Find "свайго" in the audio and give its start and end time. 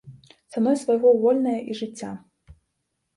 0.83-1.11